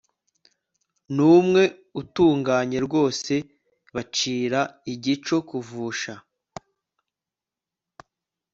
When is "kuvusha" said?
5.49-6.13